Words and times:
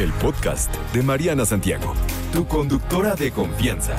el 0.00 0.12
podcast 0.14 0.74
de 0.92 1.02
Mariana 1.02 1.46
Santiago, 1.46 1.94
tu 2.32 2.48
conductora 2.48 3.14
de 3.14 3.30
confianza. 3.30 3.94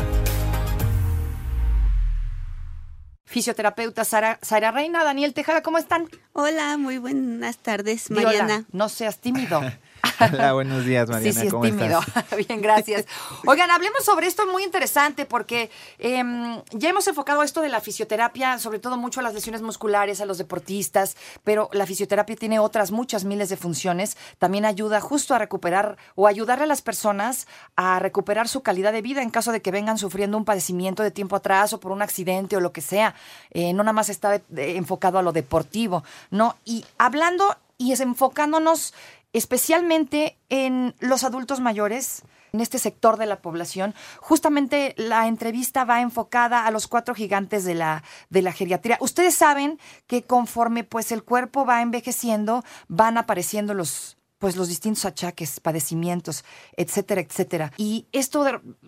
Fisioterapeuta 3.23 4.03
Sara, 4.03 4.39
Sara 4.41 4.71
Reina, 4.71 5.03
Daniel 5.03 5.33
Tejada, 5.33 5.61
¿cómo 5.61 5.77
están? 5.77 6.07
Hola, 6.33 6.77
muy 6.77 6.97
buenas 6.97 7.57
tardes, 7.57 8.11
hola, 8.11 8.23
Mariana. 8.23 8.65
no 8.71 8.89
seas 8.89 9.19
tímido. 9.19 9.61
Hola, 10.19 10.53
buenos 10.53 10.85
días, 10.85 11.09
Mariana. 11.09 11.33
sí, 11.33 11.39
sí, 11.41 11.47
es 11.47 11.53
¿Cómo 11.53 11.63
tímido. 11.65 11.99
estás? 11.99 12.25
Bien, 12.47 12.61
gracias. 12.61 13.05
Oigan, 13.45 13.71
hablemos 13.71 14.03
sobre 14.03 14.27
esto 14.27 14.45
muy 14.47 14.63
interesante 14.63 15.25
porque 15.25 15.69
em, 15.99 16.61
ya 16.71 16.89
hemos 16.89 17.07
enfocado 17.07 17.43
esto 17.43 17.61
de 17.61 17.69
la 17.69 17.81
fisioterapia, 17.81 18.59
sobre 18.59 18.79
todo 18.79 18.97
mucho 18.97 19.19
a 19.19 19.23
las 19.23 19.33
lesiones 19.33 19.61
musculares, 19.61 20.21
a 20.21 20.25
los 20.25 20.37
deportistas, 20.37 21.15
pero 21.43 21.69
la 21.73 21.85
fisioterapia 21.85 22.35
tiene 22.35 22.59
otras 22.59 22.91
muchas 22.91 23.25
miles 23.25 23.49
de 23.49 23.57
funciones. 23.57 24.17
También 24.39 24.65
ayuda 24.65 25.01
justo 25.01 25.33
a 25.33 25.39
recuperar 25.39 25.97
o 26.15 26.27
ayudarle 26.27 26.63
a 26.65 26.67
las 26.67 26.81
personas 26.81 27.47
a 27.75 27.99
recuperar 27.99 28.47
su 28.47 28.61
calidad 28.61 28.93
de 28.93 29.01
vida 29.01 29.21
en 29.21 29.29
caso 29.29 29.51
de 29.51 29.61
que 29.61 29.71
vengan 29.71 29.97
sufriendo 29.97 30.37
un 30.37 30.45
padecimiento 30.45 31.03
de 31.03 31.11
tiempo 31.11 31.35
atrás 31.35 31.73
o 31.73 31.79
por 31.79 31.91
un 31.91 32.01
accidente 32.01 32.55
o 32.55 32.59
lo 32.59 32.71
que 32.71 32.81
sea. 32.81 33.15
Eh, 33.51 33.73
no 33.73 33.83
nada 33.83 33.93
más 33.93 34.09
está 34.09 34.39
de- 34.47 34.77
enfocado 34.77 35.17
a 35.17 35.21
lo 35.21 35.31
deportivo, 35.31 36.03
¿no? 36.31 36.55
Y 36.65 36.85
hablando 36.97 37.55
y 37.77 37.91
es 37.91 37.99
enfocándonos 37.99 38.93
especialmente 39.35 40.37
en 40.49 40.95
los 40.99 41.25
adultos 41.25 41.59
mayores, 41.59 42.23
en 42.53 42.61
este 42.61 42.79
sector 42.79 43.17
de 43.17 43.25
la 43.25 43.41
población. 43.41 43.93
Justamente 44.19 44.95
la 44.97 45.27
entrevista 45.27 45.83
va 45.83 46.01
enfocada 46.01 46.65
a 46.65 46.71
los 46.71 46.87
cuatro 46.87 47.13
gigantes 47.13 47.65
de 47.65 47.75
la, 47.75 48.03
de 48.29 48.41
la 48.41 48.53
geriatría. 48.53 48.97
Ustedes 49.01 49.35
saben 49.35 49.77
que 50.07 50.23
conforme 50.23 50.85
pues 50.85 51.11
el 51.11 51.23
cuerpo 51.23 51.65
va 51.65 51.81
envejeciendo, 51.81 52.63
van 52.87 53.17
apareciendo 53.17 53.73
los 53.73 54.17
pues 54.37 54.57
los 54.57 54.67
distintos 54.67 55.05
achaques, 55.05 55.59
padecimientos, 55.59 56.43
etcétera, 56.75 57.21
etcétera. 57.21 57.71
Y 57.77 58.05
esto 58.11 58.45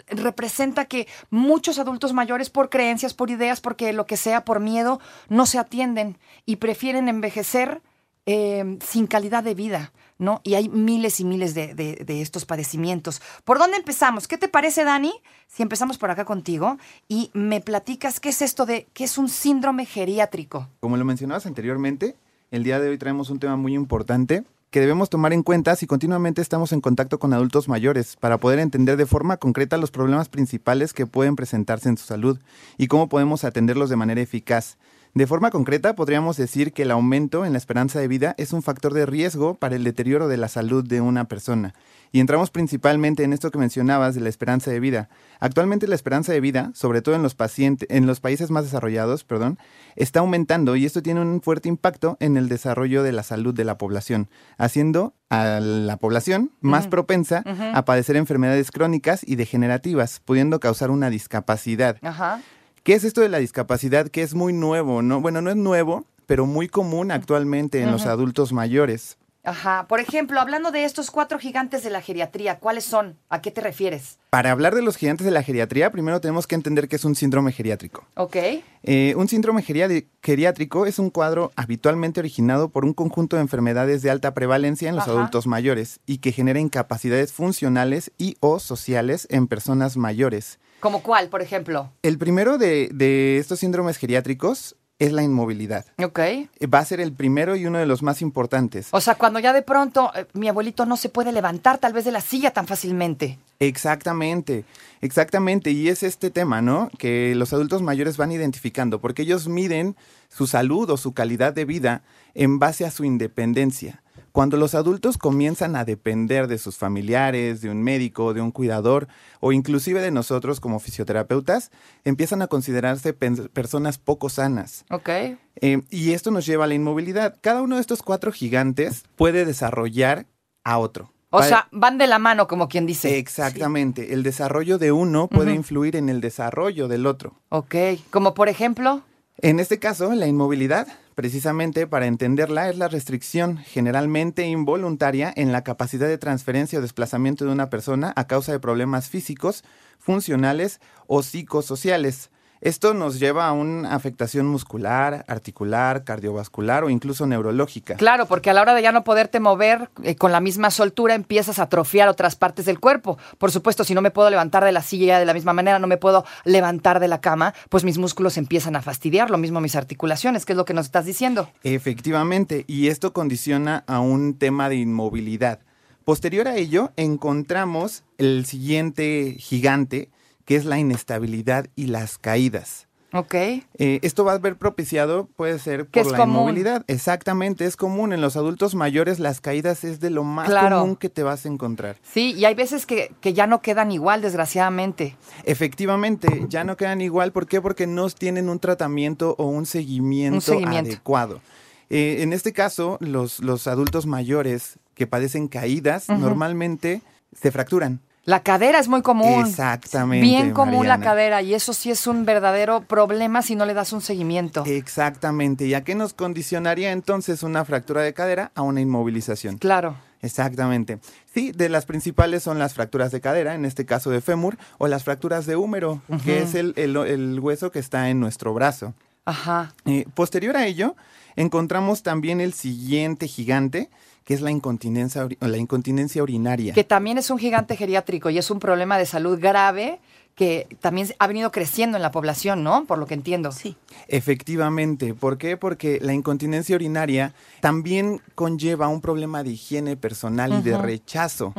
representa 0.08 0.86
que 0.86 1.08
muchos 1.30 1.80
adultos 1.80 2.14
mayores 2.14 2.50
por 2.50 2.70
creencias, 2.70 3.14
por 3.14 3.32
ideas, 3.32 3.62
porque 3.62 3.94
lo 3.94 4.06
que 4.06 4.18
sea, 4.18 4.44
por 4.44 4.60
miedo, 4.60 5.00
no 5.30 5.46
se 5.46 5.58
atienden 5.58 6.20
y 6.46 6.58
prefieren 6.58 7.08
envejecer 7.08 7.82
eh, 8.28 8.78
sin 8.86 9.08
calidad 9.08 9.44
de 9.44 9.56
vida, 9.56 9.92
¿no? 10.20 10.42
Y 10.44 10.54
hay 10.54 10.70
miles 10.70 11.20
y 11.20 11.26
miles 11.26 11.56
de, 11.56 11.74
de- 11.74 12.04
de 12.06 12.22
estos 12.22 12.46
padecimientos. 12.46 13.22
¿Por 13.46 13.58
dónde 13.58 13.78
empezamos? 13.78 14.28
¿Qué 14.28 14.38
te 14.38 14.48
parece, 14.50 14.84
Dani? 14.84 15.14
Si 15.48 15.64
empezamos 15.64 15.98
por 15.98 16.12
acá 16.12 16.26
contigo 16.26 16.78
y 17.08 17.32
me 17.34 17.62
platicas 17.62 18.20
qué 18.20 18.30
es 18.30 18.42
esto 18.42 18.66
de, 18.66 18.86
qué 18.94 19.06
es 19.06 19.18
un 19.18 19.30
síndrome 19.30 19.86
geriátrico. 19.86 20.68
Como 20.82 20.98
lo 20.98 21.06
mencionabas 21.06 21.46
anteriormente, 21.48 22.16
el 22.52 22.64
día 22.64 22.80
de 22.80 22.90
hoy 22.90 22.98
traemos 22.98 23.30
un 23.30 23.40
tema 23.40 23.56
muy 23.56 23.74
importante 23.74 24.44
que 24.70 24.82
debemos 24.82 25.10
tomar 25.10 25.32
en 25.32 25.44
cuenta 25.44 25.78
si 25.78 25.88
continuamente 25.88 26.42
estamos 26.42 26.74
en 26.74 26.82
contacto 26.82 27.20
con 27.20 27.32
adultos 27.34 27.70
mayores 27.70 28.18
para 28.18 28.38
poder 28.38 28.60
entender 28.60 28.98
de 28.98 29.06
forma 29.06 29.38
concreta 29.38 29.78
los 29.78 29.92
problemas 29.92 30.28
principales 30.28 30.92
que 30.94 31.06
pueden 31.08 31.38
presentarse 31.38 31.88
en 31.88 31.98
su 31.98 32.06
salud 32.06 32.38
y 32.78 32.88
cómo 32.88 33.08
podemos 33.08 33.46
atenderlos 33.46 33.90
de 33.90 33.96
manera 33.96 34.20
eficaz. 34.20 34.78
De 35.18 35.26
forma 35.26 35.50
concreta, 35.50 35.96
podríamos 35.96 36.38
decir 36.38 36.74
que 36.74 36.84
el 36.84 36.92
aumento 36.92 37.44
en 37.44 37.54
la 37.54 37.58
esperanza 37.58 38.00
de 38.00 38.08
vida 38.08 38.36
es 38.38 38.54
un 38.54 38.62
factor 38.62 38.94
de 38.94 39.08
riesgo 39.08 39.56
para 39.56 39.76
el 39.76 39.84
deterioro 39.84 40.28
de 40.28 40.38
la 40.38 40.48
salud 40.48 40.88
de 40.88 41.02
una 41.02 41.28
persona. 41.28 41.74
Y 42.12 42.20
entramos 42.20 42.52
principalmente 42.52 43.24
en 43.24 43.34
esto 43.34 43.50
que 43.50 43.58
mencionabas 43.58 44.14
de 44.14 44.22
la 44.22 44.30
esperanza 44.30 44.70
de 44.70 44.80
vida. 44.80 45.10
Actualmente 45.40 45.88
la 45.88 45.96
esperanza 45.96 46.34
de 46.34 46.40
vida, 46.40 46.70
sobre 46.76 47.02
todo 47.02 47.16
en 47.16 47.24
los 47.24 47.34
pacientes, 47.34 47.90
en 47.90 48.06
los 48.06 48.20
países 48.20 48.52
más 48.52 48.66
desarrollados, 48.66 49.24
perdón, 49.24 49.58
está 49.96 50.20
aumentando 50.20 50.76
y 50.76 50.86
esto 50.86 51.02
tiene 51.02 51.22
un 51.22 51.42
fuerte 51.42 51.68
impacto 51.68 52.16
en 52.20 52.38
el 52.38 52.48
desarrollo 52.48 53.02
de 53.02 53.12
la 53.12 53.24
salud 53.24 53.56
de 53.56 53.66
la 53.66 53.80
población, 53.80 54.30
haciendo 54.60 55.16
a 55.32 55.60
la 55.60 55.98
población 55.98 56.52
más 56.62 56.86
propensa 56.86 57.44
a 57.74 57.86
padecer 57.86 58.18
enfermedades 58.18 58.70
crónicas 58.70 59.28
y 59.28 59.36
degenerativas, 59.36 60.22
pudiendo 60.24 60.60
causar 60.60 60.92
una 60.92 61.10
discapacidad. 61.10 61.98
Ajá. 62.04 62.40
¿Qué 62.88 62.94
es 62.94 63.04
esto 63.04 63.20
de 63.20 63.28
la 63.28 63.40
discapacidad? 63.40 64.08
Que 64.08 64.22
es 64.22 64.34
muy 64.34 64.54
nuevo, 64.54 65.02
¿no? 65.02 65.20
Bueno, 65.20 65.42
no 65.42 65.50
es 65.50 65.58
nuevo, 65.58 66.06
pero 66.26 66.46
muy 66.46 66.70
común 66.70 67.12
actualmente 67.12 67.82
en 67.82 67.92
los 67.92 68.06
adultos 68.06 68.54
mayores. 68.54 69.18
Ajá. 69.48 69.88
Por 69.88 70.02
ejemplo, 70.02 70.42
hablando 70.42 70.72
de 70.72 70.84
estos 70.84 71.10
cuatro 71.10 71.40
gigantes 71.40 71.82
de 71.82 71.90
la 71.90 72.02
geriatría, 72.02 72.60
¿cuáles 72.60 72.84
son? 72.84 73.18
¿A 73.30 73.42
qué 73.42 73.50
te 73.50 73.62
refieres? 73.62 74.20
Para 74.30 74.52
hablar 74.52 74.76
de 74.76 74.82
los 74.82 74.98
gigantes 74.98 75.24
de 75.24 75.32
la 75.32 75.42
geriatría, 75.42 75.90
primero 75.90 76.20
tenemos 76.20 76.48
que 76.48 76.56
entender 76.56 76.90
que 76.90 76.98
es 76.98 77.06
un 77.06 77.16
síndrome 77.16 77.54
geriátrico. 77.54 78.04
¿Ok? 78.16 78.36
Eh, 78.84 79.14
un 79.16 79.30
síndrome 79.30 79.64
geriátrico 79.64 80.86
es 80.86 81.00
un 81.00 81.10
cuadro 81.12 81.54
habitualmente 81.56 82.20
originado 82.20 82.68
por 82.68 82.84
un 82.84 82.94
conjunto 82.94 83.38
de 83.38 83.42
enfermedades 83.42 84.02
de 84.02 84.10
alta 84.10 84.34
prevalencia 84.34 84.90
en 84.90 84.96
los 84.96 85.06
Ajá. 85.06 85.14
adultos 85.14 85.48
mayores 85.48 86.02
y 86.06 86.18
que 86.18 86.34
genera 86.34 86.60
incapacidades 86.60 87.32
funcionales 87.32 88.12
y 88.18 88.36
o 88.42 88.60
sociales 88.60 89.28
en 89.32 89.48
personas 89.48 89.96
mayores. 89.96 90.60
¿Como 90.82 91.02
cuál, 91.02 91.30
por 91.30 91.42
ejemplo? 91.42 91.90
El 92.04 92.18
primero 92.18 92.58
de, 92.58 92.90
de 92.94 93.38
estos 93.38 93.60
síndromes 93.60 93.96
geriátricos 93.96 94.76
es 95.00 95.12
la 95.12 95.24
inmovilidad. 95.24 95.86
¿Ok? 96.04 96.20
Eh, 96.20 96.50
Va 96.74 96.80
a 96.80 96.86
ser 96.86 97.00
el 97.00 97.14
primero 97.14 97.56
y 97.56 97.66
uno 97.66 97.78
de 97.78 97.86
los 97.86 98.02
más 98.02 98.22
importantes. 98.22 98.88
O 98.92 99.02
sea, 99.02 99.16
cuando 99.16 99.40
ya 99.40 99.54
de 99.54 99.62
pronto 99.62 100.12
eh, 100.16 100.26
mi 100.34 100.48
abuelito 100.48 100.86
no 100.86 100.98
se 100.98 101.10
puede 101.10 101.32
levantar 101.32 101.78
tal 101.78 101.94
vez 101.94 102.06
de 102.06 102.12
la 102.12 102.22
silla 102.22 102.52
tan 102.52 102.68
fácilmente. 102.68 103.38
Exactamente, 103.60 104.66
exactamente. 105.02 105.72
Y 105.72 105.90
es 105.90 106.04
este 106.04 106.30
tema, 106.30 106.62
¿no? 106.62 106.90
Que 106.98 107.36
los 107.36 107.54
adultos 107.54 107.82
mayores 107.82 108.18
van 108.18 108.32
identificando, 108.32 109.00
porque 109.00 109.24
ellos 109.24 109.48
miden 109.48 109.96
su 110.30 110.48
salud 110.48 110.90
o 110.90 110.98
su 110.98 111.14
calidad 111.14 111.54
de 111.54 111.66
vida 111.66 112.02
en 112.34 112.60
base 112.60 112.86
a 112.86 112.92
su 112.92 113.04
independencia. 113.04 114.02
Cuando 114.38 114.58
los 114.58 114.76
adultos 114.76 115.18
comienzan 115.18 115.76
a 115.76 115.84
depender 115.84 116.46
de 116.46 116.60
sus 116.60 116.78
familiares, 116.78 117.62
de 117.62 117.72
un 117.72 117.82
médico, 117.82 118.36
de 118.36 118.42
un 118.42 118.52
cuidador 118.52 119.08
o 119.40 119.52
inclusive 119.52 120.00
de 120.00 120.12
nosotros 120.12 120.60
como 120.60 120.80
fisioterapeutas, 120.80 121.72
empiezan 122.06 122.44
a 122.44 122.48
considerarse 122.48 123.14
personas 123.14 123.98
poco 123.98 124.30
sanas. 124.30 124.86
¿Ok? 124.92 125.10
Eh, 125.56 125.82
y 125.90 126.12
esto 126.12 126.30
nos 126.30 126.46
lleva 126.46 126.66
a 126.66 126.68
la 126.68 126.76
inmovilidad. 126.76 127.36
Cada 127.42 127.64
uno 127.64 127.78
de 127.78 127.82
estos 127.82 128.04
cuatro 128.04 128.32
gigantes 128.32 129.06
puede 129.16 129.44
desarrollar 129.44 130.28
a 130.64 130.78
otro. 130.78 131.12
O 131.32 131.42
sea, 131.42 131.68
van 131.72 131.98
de 131.98 132.06
la 132.06 132.20
mano, 132.20 132.48
como 132.48 132.70
quien 132.70 132.86
dice. 132.86 133.18
Exactamente. 133.18 134.14
El 134.14 134.22
desarrollo 134.22 134.78
de 134.78 134.92
uno 134.92 135.30
puede 135.30 135.56
influir 135.56 135.96
en 135.96 136.10
el 136.10 136.22
desarrollo 136.22 136.88
del 136.88 137.08
otro. 137.08 137.42
Ok. 137.50 137.74
Como 138.12 138.36
por 138.36 138.50
ejemplo. 138.50 139.02
En 139.40 139.60
este 139.60 139.80
caso, 139.80 140.14
la 140.14 140.28
inmovilidad, 140.28 140.88
precisamente 141.18 141.88
para 141.88 142.06
entenderla, 142.06 142.70
es 142.70 142.78
la 142.78 142.90
restricción 142.90 143.58
generalmente 143.58 144.46
involuntaria 144.46 145.34
en 145.36 145.52
la 145.52 145.64
capacidad 145.64 146.08
de 146.08 146.20
transferencia 146.20 146.78
o 146.78 146.82
desplazamiento 146.84 147.44
de 147.44 147.52
una 147.52 147.72
persona 147.72 148.14
a 148.16 148.28
causa 148.28 148.52
de 148.52 148.60
problemas 148.60 149.10
físicos, 149.10 149.64
funcionales 149.98 150.80
o 151.08 151.24
psicosociales. 151.24 152.30
Esto 152.62 152.94
nos 152.94 153.20
lleva 153.20 153.48
a 153.48 153.52
una 153.52 153.94
afectación 153.94 154.48
muscular, 154.48 155.26
articular, 155.28 156.04
cardiovascular 156.04 156.84
o 156.84 156.90
incluso 156.90 157.28
neurológica. 157.28 157.96
Claro, 157.96 158.26
porque 158.26 158.50
a 158.50 158.54
la 158.54 158.62
hora 158.62 158.74
de 158.74 158.82
ya 158.82 158.92
no 158.92 159.04
poderte 159.04 159.40
mover 159.40 159.90
eh, 160.04 160.16
con 160.16 160.32
la 160.32 160.40
misma 160.40 160.72
soltura 160.72 161.14
empiezas 161.14 161.60
a 161.60 161.64
atrofiar 161.64 162.10
otras 162.10 162.36
partes 162.36 162.66
del 162.66 162.80
cuerpo. 162.80 163.18
Por 163.38 163.52
supuesto, 163.52 163.84
si 163.84 163.94
no 163.94 164.02
me 164.02 164.12
puedo 164.12 164.30
levantar 164.30 164.64
de 164.64 164.72
la 164.72 164.82
silla 164.82 165.20
de 165.20 165.26
la 165.26 165.34
misma 165.34 165.54
manera, 165.54 165.80
no 165.80 165.88
me 165.88 165.98
puedo 165.98 166.26
levantar 166.46 167.00
de 167.00 167.08
la 167.08 167.22
cama, 167.22 167.54
pues 167.70 167.84
mis 167.84 167.98
músculos 167.98 168.38
empiezan 168.38 168.76
a 168.76 168.82
fastidiar, 168.82 169.30
lo 169.30 169.38
mismo 169.38 169.62
mis 169.62 169.76
articulaciones, 169.76 170.46
que 170.46 170.54
es 170.54 170.58
lo 170.58 170.66
que 170.66 170.74
nos 170.74 170.88
estás 170.88 171.06
diciendo. 171.06 171.50
Efectivamente, 171.64 172.66
y 172.68 172.88
esto 172.88 173.14
condiciona 173.14 173.84
a 173.88 174.00
un 174.00 174.38
tema 174.38 174.70
de 174.70 174.78
inmovilidad. 174.78 175.60
Posterior 176.06 176.48
a 176.48 176.56
ello, 176.56 176.92
encontramos 176.96 178.04
el 178.18 178.46
siguiente 178.46 179.36
gigante, 179.38 180.10
que 180.48 180.56
es 180.56 180.66
la 180.66 180.80
inestabilidad 180.80 181.68
y 181.76 181.86
las 181.88 182.18
caídas. 182.18 182.88
Ok. 183.14 183.34
Eh, 183.36 183.64
esto 184.02 184.26
va 184.26 184.34
a 184.34 184.38
ver 184.38 184.58
propiciado, 184.58 185.28
puede 185.38 185.60
ser 185.60 185.86
por 185.88 186.02
es 186.02 186.12
la 186.12 186.18
común. 186.18 186.36
inmovilidad. 186.38 186.84
Exactamente, 186.88 187.66
es 187.66 187.76
común. 187.78 188.12
En 188.14 188.20
los 188.22 188.36
adultos 188.36 188.76
mayores 188.76 189.20
las 189.20 189.40
caídas 189.42 189.84
es 189.84 190.00
de 190.02 190.10
lo 190.10 190.24
más 190.24 190.48
Claro. 190.50 190.80
común 190.82 190.96
que 190.98 191.10
te 191.10 191.24
vas 191.24 191.46
a 191.46 191.50
encontrar. 191.50 191.98
Sí, 192.04 192.34
y 192.34 192.44
hay 192.46 192.54
veces 192.56 192.86
que, 192.86 193.14
que 193.22 193.34
ya 193.34 193.46
no 193.48 193.62
quedan 193.62 193.92
igual, 193.92 194.22
desgraciadamente. 194.22 195.16
Efectivamente, 195.46 196.46
ya 196.50 196.64
no 196.64 196.76
quedan 196.78 197.02
igual. 197.02 197.32
¿Por 197.32 197.48
qué? 197.48 197.62
Porque 197.62 197.88
no 197.88 198.10
tienen 198.10 198.48
un 198.50 198.60
tratamiento 198.60 199.36
o 199.38 199.46
un 199.48 199.66
seguimiento, 199.66 200.36
Un 200.36 200.42
seguimiento. 200.42 200.92
adecuado. 200.92 201.42
Eh, 201.90 202.18
en 202.20 202.32
este 202.34 202.52
caso, 202.54 202.98
los, 203.00 203.40
los 203.40 203.68
adultos 203.68 204.06
mayores 204.06 204.80
que 204.94 205.08
padecen 205.08 205.48
caídas 205.48 206.10
normalmente 206.10 207.02
se 207.34 207.52
fracturan. 207.52 208.02
La 208.28 208.42
cadera 208.44 208.78
es 208.80 208.90
muy 208.90 209.02
común. 209.02 209.46
Exactamente, 209.48 210.22
Bien 210.26 210.52
común 210.52 210.86
la 210.86 211.00
cadera 211.00 211.42
y 211.42 211.54
eso 211.54 211.72
sí 211.74 211.92
es 211.92 212.08
un 212.08 212.26
verdadero 212.26 212.82
problema 212.82 213.42
si 213.42 213.56
no 213.56 213.66
le 213.66 213.74
das 213.74 213.94
un 213.94 214.02
seguimiento. 214.02 214.66
Exactamente. 214.66 215.66
¿Y 215.66 215.74
a 215.74 215.86
qué 215.86 215.96
nos 215.96 216.14
condicionaría 216.14 216.92
entonces 216.92 217.42
una 217.42 217.64
fractura 217.64 218.02
de 218.02 218.14
cadera? 218.14 218.52
A 218.54 218.64
una 218.64 218.82
inmovilización. 218.82 219.58
Claro. 219.60 219.96
Exactamente. 220.22 221.00
Sí, 221.34 221.54
de 221.54 221.70
las 221.70 221.86
principales 221.86 222.44
son 222.44 222.60
las 222.60 222.74
fracturas 222.74 223.14
de 223.14 223.22
cadera, 223.22 223.56
en 223.56 223.64
este 223.64 223.86
caso 223.86 224.10
de 224.10 224.20
fémur, 224.20 224.58
o 224.78 224.90
las 224.90 225.06
fracturas 225.06 225.46
de 225.46 225.56
húmero, 225.56 226.02
que 226.26 226.42
es 226.42 226.54
el, 226.54 226.74
el- 226.76 226.98
el 226.98 227.40
hueso 227.40 227.72
que 227.72 227.80
está 227.80 228.10
en 228.10 228.20
nuestro 228.20 228.54
brazo. 228.54 228.94
Ajá. 229.24 229.74
Eh, 229.86 230.06
posterior 230.16 230.58
a 230.58 230.66
ello, 230.68 230.98
encontramos 231.38 232.04
también 232.04 232.42
el 232.42 232.52
siguiente 232.54 233.28
gigante, 233.30 233.90
que 234.28 234.34
es 234.34 234.42
la 234.42 234.52
incontinencia, 234.52 235.26
la 235.40 235.56
incontinencia 235.56 236.22
urinaria. 236.22 236.74
Que 236.74 236.84
también 236.84 237.18
es 237.18 237.30
un 237.30 237.38
gigante 237.38 237.78
geriátrico 237.78 238.30
y 238.30 238.38
es 238.38 238.52
un 238.52 238.60
problema 238.60 238.98
de 238.98 239.06
salud 239.06 239.40
grave 239.40 240.02
que 240.36 240.68
también 240.82 241.08
ha 241.18 241.28
venido 241.28 241.50
creciendo 241.50 241.96
en 241.96 242.04
la 242.04 242.12
población, 242.12 242.62
¿no? 242.62 242.84
Por 242.84 242.98
lo 242.98 243.06
que 243.06 243.14
entiendo. 243.14 243.54
Sí. 243.54 243.78
Efectivamente, 244.10 245.14
¿por 245.14 245.38
qué? 245.38 245.56
Porque 245.56 246.00
la 246.02 246.14
incontinencia 246.14 246.76
urinaria 246.76 247.34
también 247.62 248.22
conlleva 248.36 248.90
un 248.90 249.00
problema 249.00 249.44
de 249.44 249.52
higiene 249.52 249.96
personal 249.96 250.60
y 250.60 250.62
de 250.62 250.78
rechazo. 250.78 251.54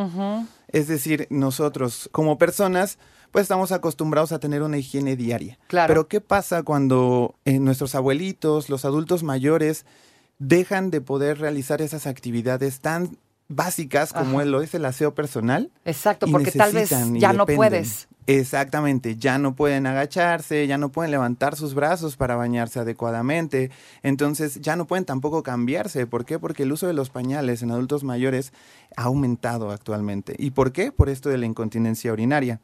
Es 0.69 0.89
decir, 0.89 1.27
nosotros 1.31 2.11
como 2.13 2.37
personas, 2.37 2.99
pues 3.31 3.45
estamos 3.45 3.73
acostumbrados 3.73 4.31
a 4.33 4.41
tener 4.41 4.63
una 4.63 4.77
higiene 4.77 5.17
diaria. 5.17 5.59
Claro. 5.69 5.89
Pero 5.89 6.09
¿qué 6.09 6.21
pasa 6.21 6.63
cuando 6.65 7.35
eh, 7.47 7.61
nuestros 7.61 7.95
abuelitos, 7.95 8.69
los 8.69 8.85
adultos 8.85 9.23
mayores, 9.23 9.87
dejan 10.39 10.91
de 10.91 11.01
poder 11.01 11.39
realizar 11.39 11.83
esas 11.83 12.07
actividades 12.07 12.81
tan 12.81 13.19
básicas 13.49 14.13
como 14.13 14.41
Ajá. 14.41 14.49
lo 14.49 14.63
es 14.63 14.75
el 14.75 14.85
aseo 14.85 15.15
personal? 15.15 15.71
Exacto, 15.85 16.27
porque 16.31 16.53
tal 16.53 16.73
vez 16.73 16.91
ya 17.15 17.33
no 17.33 17.47
puedes. 17.47 18.09
Exactamente, 18.27 19.17
ya 19.17 19.39
no 19.39 19.57
pueden 19.57 19.87
agacharse, 19.87 20.67
ya 20.67 20.77
no 20.77 20.91
pueden 20.91 21.11
levantar 21.11 21.57
sus 21.57 21.73
brazos 21.73 22.17
para 22.17 22.37
bañarse 22.37 22.79
adecuadamente, 22.79 23.71
entonces 24.03 24.61
ya 24.61 24.77
no 24.77 24.87
pueden 24.87 25.07
tampoco 25.07 25.43
cambiarse. 25.43 26.07
¿Por 26.07 26.27
qué? 26.27 26.39
Porque 26.39 26.65
el 26.65 26.73
uso 26.73 26.87
de 26.87 26.93
los 26.93 27.09
pañales 27.09 27.63
en 27.63 27.71
adultos 27.71 28.05
mayores 28.05 28.53
ha 28.97 29.05
aumentado 29.05 29.71
actualmente. 29.71 30.37
¿Y 30.39 30.51
por 30.51 30.73
qué? 30.73 30.93
Por 30.93 31.09
esto 31.09 31.31
de 31.31 31.39
la 31.39 31.47
incontinencia 31.47 32.13
urinaria. 32.13 32.61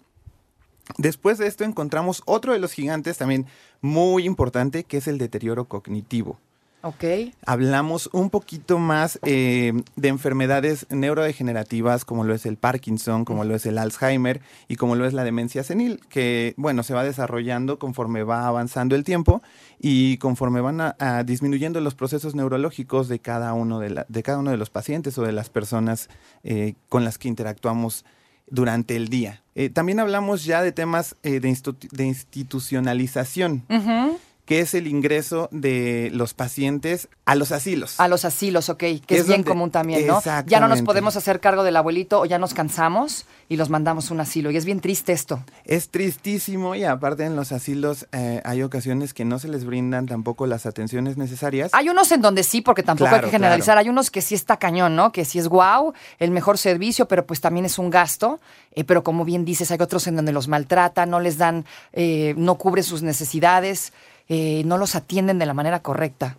Después 0.98 1.38
de 1.38 1.46
esto 1.46 1.64
encontramos 1.64 2.22
otro 2.26 2.52
de 2.52 2.58
los 2.58 2.72
gigantes 2.72 3.16
también 3.16 3.46
muy 3.80 4.26
importante, 4.26 4.84
que 4.84 4.98
es 4.98 5.08
el 5.08 5.16
deterioro 5.16 5.64
cognitivo 5.64 6.38
Ok. 6.84 7.04
hablamos 7.46 8.10
un 8.12 8.28
poquito 8.30 8.78
más 8.78 9.18
eh, 9.24 9.72
de 9.96 10.08
enfermedades 10.08 10.86
neurodegenerativas 10.90 12.04
como 12.04 12.24
lo 12.24 12.34
es 12.34 12.44
el 12.46 12.56
Parkinson, 12.58 13.24
como 13.24 13.44
lo 13.44 13.54
es 13.54 13.64
el 13.66 13.78
Alzheimer 13.78 14.40
y 14.68 14.76
como 14.76 14.94
lo 14.94 15.06
es 15.06 15.14
la 15.14 15.24
demencia 15.24 15.64
senil, 15.64 16.00
que 16.08 16.54
bueno, 16.56 16.82
se 16.82 16.92
va 16.94 17.02
desarrollando 17.04 17.78
conforme 17.78 18.22
va 18.22 18.46
avanzando 18.46 18.94
el 18.96 19.04
tiempo 19.04 19.42
y 19.80 20.18
conforme 20.18 20.60
van 20.60 20.80
a- 20.80 20.96
a 20.98 21.24
disminuyendo 21.24 21.80
los 21.80 21.94
procesos 21.94 22.34
neurológicos 22.34 23.08
de 23.08 23.18
cada 23.18 23.52
uno 23.54 23.80
de, 23.80 23.90
la- 23.90 24.06
de 24.08 24.22
cada 24.22 24.38
uno 24.38 24.50
de 24.50 24.56
los 24.58 24.70
pacientes 24.70 25.16
o 25.18 25.22
de 25.22 25.32
las 25.32 25.48
personas 25.50 26.08
eh, 26.42 26.74
con 26.88 27.04
las 27.04 27.16
que 27.18 27.28
interactuamos 27.28 28.04
durante 28.46 28.94
el 28.94 29.08
día. 29.08 29.42
Eh, 29.54 29.70
también 29.70 30.00
hablamos 30.00 30.44
ya 30.44 30.60
de 30.62 30.70
temas 30.70 31.16
eh, 31.22 31.40
de, 31.40 31.48
institu- 31.48 31.88
de 31.90 32.04
institucionalización 32.04 33.62
Ujú. 33.70 34.18
Que 34.44 34.60
es 34.60 34.74
el 34.74 34.86
ingreso 34.86 35.48
de 35.52 36.10
los 36.12 36.34
pacientes 36.34 37.08
a 37.24 37.34
los 37.34 37.50
asilos. 37.52 37.98
A 37.98 38.08
los 38.08 38.24
asilos, 38.26 38.68
ok, 38.68 38.78
que 38.78 39.00
es, 39.08 39.20
Es 39.22 39.26
bien 39.26 39.38
donde- 39.40 39.48
común 39.50 39.70
también, 39.70 40.06
¿no? 40.06 40.22
Ya 40.46 40.60
no 40.60 40.68
nos 40.68 40.82
podemos 40.82 41.16
hacer 41.16 41.40
cargo 41.40 41.64
del 41.64 41.76
abuelito 41.76 42.20
o 42.20 42.26
ya 42.26 42.38
nos 42.38 42.52
cansamos 42.52 43.24
y 43.48 43.56
los 43.56 43.70
mandamos 43.70 44.10
a 44.10 44.14
un 44.14 44.20
asilo. 44.20 44.50
Y 44.50 44.56
es 44.58 44.64
bien 44.66 44.80
triste 44.80 45.12
esto. 45.12 45.42
Es 45.64 45.88
tristísimo 45.88 46.74
y 46.74 46.84
aparte 46.84 47.24
en 47.24 47.36
los 47.36 47.52
asilos 47.52 48.06
eh, 48.12 48.42
hay 48.44 48.62
ocasiones 48.62 49.14
que 49.14 49.24
no 49.24 49.38
se 49.38 49.48
les 49.48 49.64
brindan 49.64 50.04
tampoco 50.06 50.46
las 50.46 50.66
atenciones 50.66 51.16
necesarias. 51.16 51.70
Hay 51.72 51.88
unos 51.88 52.12
en 52.12 52.20
donde 52.20 52.42
sí, 52.42 52.60
porque 52.60 52.82
tampoco 52.82 53.08
Claro, 53.08 53.24
hay 53.26 53.30
que 53.30 53.36
generalizar. 53.36 53.66
claro. 53.76 53.80
Hay 53.80 53.88
unos 53.88 54.10
que 54.10 54.20
sí 54.20 54.34
está 54.34 54.58
cañón, 54.58 54.94
¿no? 54.94 55.10
Que 55.12 55.24
sí 55.24 55.38
es 55.38 55.48
guau, 55.48 55.94
el 56.18 56.30
mejor 56.30 56.58
servicio, 56.58 57.08
pero 57.08 57.26
pues 57.26 57.40
también 57.40 57.64
es 57.64 57.78
un 57.78 57.88
gasto. 57.88 58.40
Eh, 58.72 58.84
pero 58.84 59.02
como 59.02 59.24
bien 59.24 59.44
dices, 59.46 59.70
hay 59.70 59.78
otros 59.80 60.06
en 60.06 60.16
donde 60.16 60.32
los 60.32 60.48
maltratan, 60.48 61.08
no 61.08 61.20
les 61.20 61.38
dan, 61.38 61.64
eh, 61.92 62.34
no 62.36 62.56
cubre 62.56 62.82
sus 62.82 63.02
necesidades, 63.02 63.92
eh, 64.28 64.62
no 64.64 64.78
los 64.78 64.94
atienden 64.94 65.38
de 65.38 65.46
la 65.46 65.54
manera 65.54 65.80
correcta. 65.80 66.36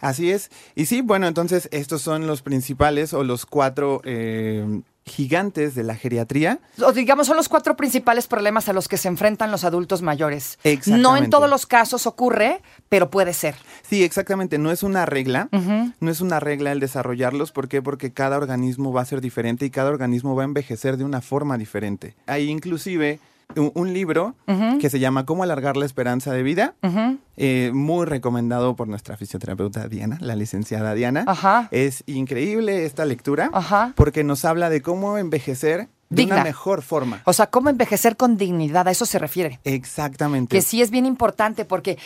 Así 0.00 0.30
es. 0.30 0.50
Y 0.74 0.86
sí, 0.86 1.02
bueno, 1.02 1.26
entonces 1.26 1.68
estos 1.72 2.02
son 2.02 2.26
los 2.26 2.42
principales 2.42 3.12
o 3.12 3.24
los 3.24 3.46
cuatro 3.46 4.00
eh, 4.04 4.82
gigantes 5.08 5.74
de 5.74 5.82
la 5.82 5.94
geriatría. 5.94 6.60
O 6.84 6.92
digamos, 6.92 7.26
son 7.26 7.36
los 7.36 7.48
cuatro 7.48 7.76
principales 7.76 8.26
problemas 8.26 8.68
a 8.68 8.72
los 8.72 8.86
que 8.86 8.96
se 8.96 9.08
enfrentan 9.08 9.50
los 9.50 9.64
adultos 9.64 10.02
mayores. 10.02 10.58
No 10.86 11.16
en 11.16 11.30
todos 11.30 11.50
los 11.50 11.66
casos 11.66 12.06
ocurre, 12.06 12.60
pero 12.88 13.10
puede 13.10 13.32
ser. 13.32 13.56
Sí, 13.88 14.04
exactamente. 14.04 14.58
No 14.58 14.70
es 14.70 14.82
una 14.82 15.06
regla. 15.06 15.48
No 16.00 16.10
es 16.10 16.20
una 16.20 16.40
regla 16.40 16.72
el 16.72 16.80
desarrollarlos. 16.80 17.52
¿Por 17.52 17.68
qué? 17.68 17.82
Porque 17.82 18.12
cada 18.12 18.36
organismo 18.36 18.92
va 18.92 19.02
a 19.02 19.06
ser 19.06 19.20
diferente 19.20 19.66
y 19.66 19.70
cada 19.70 19.90
organismo 19.90 20.36
va 20.36 20.42
a 20.42 20.44
envejecer 20.44 20.96
de 20.96 21.04
una 21.04 21.20
forma 21.20 21.58
diferente. 21.58 22.14
Hay 22.26 22.48
inclusive 22.48 23.18
un, 23.56 23.72
un 23.74 23.92
libro 23.92 24.34
que 24.80 24.90
se 24.90 24.98
llama 25.00 25.24
Cómo 25.26 25.42
alargar 25.42 25.76
la 25.76 25.86
esperanza 25.86 26.32
de 26.32 26.42
vida. 26.42 26.74
Eh, 27.36 27.70
muy 27.72 28.06
recomendado 28.06 28.74
por 28.76 28.88
nuestra 28.88 29.16
fisioterapeuta 29.16 29.88
Diana, 29.88 30.18
la 30.20 30.34
licenciada 30.34 30.94
Diana. 30.94 31.24
Ajá. 31.26 31.68
Es 31.70 32.02
increíble 32.06 32.84
esta 32.84 33.04
lectura 33.04 33.50
Ajá. 33.52 33.92
porque 33.94 34.24
nos 34.24 34.44
habla 34.44 34.70
de 34.70 34.82
cómo 34.82 35.18
envejecer 35.18 35.88
de 36.10 36.16
Digna. 36.22 36.36
una 36.36 36.44
mejor 36.44 36.82
forma. 36.82 37.20
O 37.24 37.32
sea, 37.32 37.48
cómo 37.48 37.68
envejecer 37.68 38.16
con 38.16 38.36
dignidad, 38.38 38.88
a 38.88 38.90
eso 38.90 39.04
se 39.06 39.18
refiere. 39.18 39.60
Exactamente. 39.64 40.56
Que 40.56 40.62
sí 40.62 40.80
es 40.80 40.90
bien 40.90 41.04
importante 41.06 41.64
porque 41.66 41.98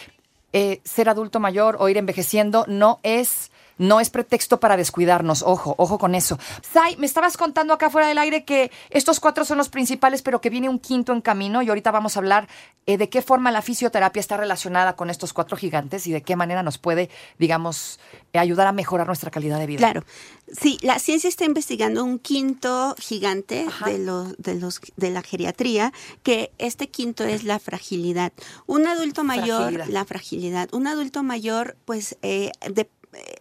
eh, 0.52 0.80
ser 0.84 1.08
adulto 1.08 1.38
mayor 1.40 1.76
o 1.78 1.88
ir 1.88 1.96
envejeciendo 1.96 2.64
no 2.68 2.98
es, 3.04 3.51
no 3.82 4.00
es 4.00 4.10
pretexto 4.10 4.60
para 4.60 4.76
descuidarnos. 4.76 5.42
Ojo, 5.42 5.74
ojo 5.78 5.98
con 5.98 6.14
eso. 6.14 6.38
Sai, 6.62 6.96
me 6.96 7.06
estabas 7.06 7.36
contando 7.36 7.74
acá 7.74 7.90
fuera 7.90 8.06
del 8.08 8.18
aire 8.18 8.44
que 8.44 8.70
estos 8.90 9.20
cuatro 9.20 9.44
son 9.44 9.58
los 9.58 9.68
principales, 9.68 10.22
pero 10.22 10.40
que 10.40 10.50
viene 10.50 10.68
un 10.68 10.78
quinto 10.78 11.12
en 11.12 11.20
camino 11.20 11.62
y 11.62 11.68
ahorita 11.68 11.90
vamos 11.90 12.16
a 12.16 12.20
hablar 12.20 12.48
eh, 12.86 12.96
de 12.96 13.08
qué 13.08 13.22
forma 13.22 13.50
la 13.50 13.62
fisioterapia 13.62 14.20
está 14.20 14.36
relacionada 14.36 14.96
con 14.96 15.10
estos 15.10 15.32
cuatro 15.32 15.56
gigantes 15.56 16.06
y 16.06 16.12
de 16.12 16.22
qué 16.22 16.36
manera 16.36 16.62
nos 16.62 16.78
puede, 16.78 17.10
digamos, 17.38 18.00
eh, 18.32 18.38
ayudar 18.38 18.66
a 18.66 18.72
mejorar 18.72 19.06
nuestra 19.06 19.30
calidad 19.30 19.58
de 19.58 19.66
vida. 19.66 19.78
Claro. 19.78 20.04
Sí, 20.50 20.78
la 20.82 20.98
ciencia 20.98 21.28
está 21.28 21.44
investigando 21.44 22.04
un 22.04 22.18
quinto 22.18 22.94
gigante 22.98 23.64
Ajá. 23.68 23.86
de 23.86 23.98
los, 23.98 24.36
de 24.38 24.54
los 24.56 24.80
de 24.96 25.10
la 25.10 25.22
geriatría, 25.22 25.92
que 26.22 26.52
este 26.58 26.88
quinto 26.88 27.24
es 27.24 27.44
la 27.44 27.58
fragilidad. 27.58 28.32
Un 28.66 28.86
adulto 28.86 29.24
mayor, 29.24 29.62
Fragilidad. 29.72 29.86
la 29.88 30.04
fragilidad. 30.04 30.68
Un 30.72 30.86
adulto 30.86 31.22
mayor, 31.22 31.76
pues, 31.84 32.16
eh, 32.22 32.50
de- 32.70 32.88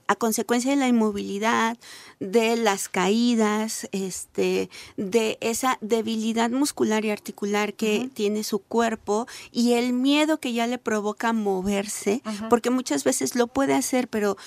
a 0.07 0.15
consecuencia 0.15 0.71
de 0.71 0.77
la 0.77 0.87
inmovilidad, 0.87 1.77
de 2.19 2.55
las 2.55 2.89
caídas, 2.89 3.87
este, 3.91 4.69
de 4.97 5.37
esa 5.41 5.77
debilidad 5.81 6.49
muscular 6.49 7.05
y 7.05 7.11
articular 7.11 7.73
que 7.73 8.09
tiene 8.13 8.43
su 8.43 8.59
cuerpo 8.59 9.27
y 9.51 9.73
el 9.73 9.93
miedo 9.93 10.39
que 10.39 10.53
ya 10.53 10.67
le 10.67 10.77
provoca 10.77 11.33
moverse, 11.33 12.21
porque 12.49 12.69
muchas 12.69 13.03
veces 13.03 13.35
lo 13.35 13.47
puede 13.47 13.73
hacer, 13.73 14.07
pero 14.07 14.37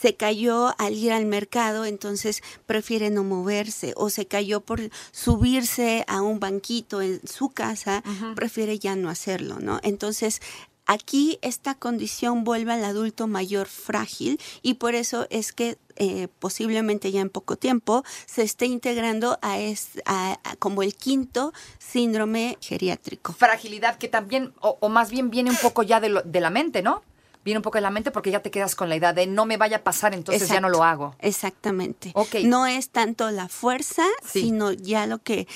se 0.00 0.16
cayó 0.16 0.74
al 0.78 0.94
ir 0.94 1.12
al 1.12 1.26
mercado, 1.26 1.84
entonces 1.84 2.42
prefiere 2.66 3.10
no 3.10 3.24
moverse, 3.24 3.92
o 3.96 4.10
se 4.10 4.26
cayó 4.26 4.60
por 4.60 4.80
subirse 5.12 6.04
a 6.08 6.22
un 6.22 6.40
banquito 6.40 7.00
en 7.00 7.26
su 7.26 7.50
casa, 7.50 8.02
prefiere 8.34 8.78
ya 8.78 8.96
no 8.96 9.08
hacerlo, 9.08 9.58
¿no? 9.60 9.80
Entonces, 9.82 10.40
aquí 10.86 11.38
esta 11.42 11.74
condición 11.74 12.44
vuelve 12.44 12.72
al 12.72 12.84
adulto 12.84 13.26
mayor 13.26 13.66
frágil 13.66 14.40
y 14.62 14.74
por 14.74 14.94
eso 14.94 15.26
es 15.30 15.52
que 15.52 15.78
eh, 15.96 16.28
posiblemente 16.38 17.10
ya 17.10 17.20
en 17.22 17.30
poco 17.30 17.56
tiempo 17.56 18.04
se 18.26 18.42
esté 18.42 18.66
integrando 18.66 19.38
a, 19.42 19.58
es- 19.58 20.00
a- 20.04 20.38
a- 20.44 20.56
como 20.56 20.82
el 20.82 20.94
quinto 20.94 21.52
síndrome 21.78 22.58
geriátrico. 22.60 23.32
Fragilidad 23.32 23.96
que 23.96 24.08
también, 24.08 24.52
o, 24.60 24.76
o 24.80 24.88
más 24.88 25.10
bien 25.10 25.30
viene 25.30 25.50
un 25.50 25.56
poco 25.56 25.82
ya 25.82 26.00
de, 26.00 26.08
lo- 26.10 26.22
de 26.22 26.40
la 26.40 26.50
mente, 26.50 26.82
¿no? 26.82 27.02
Viene 27.44 27.58
un 27.60 27.62
poco 27.62 27.78
de 27.78 27.82
la 27.82 27.90
mente 27.90 28.10
porque 28.10 28.30
ya 28.30 28.40
te 28.40 28.50
quedas 28.50 28.74
con 28.74 28.88
la 28.88 28.96
idea 28.96 29.12
de 29.12 29.26
no 29.26 29.46
me 29.46 29.56
vaya 29.56 29.78
a 29.78 29.82
pasar, 29.84 30.14
entonces 30.14 30.48
ya 30.48 30.60
no 30.60 30.68
lo 30.68 30.82
hago. 30.84 31.14
Exactamente. 31.20 32.12
No 32.44 32.66
es 32.66 32.90
tanto 32.90 33.30
la 33.30 33.48
fuerza, 33.48 34.04
Sí. 34.24 34.40
sino 34.42 34.72
ya 34.72 35.06
lo 35.06 35.22
que 35.22 35.46